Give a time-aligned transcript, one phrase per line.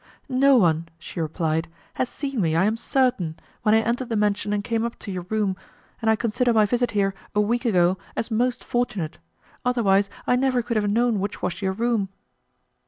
[0.27, 4.51] "No one," she replied, "has seen me, I am certain, when I entered the mansion
[4.51, 5.55] and came up to your room,
[6.01, 9.19] and I consider my visit here a week ago as most fortunate;
[9.63, 12.09] otherwise, I never could have known which was your room."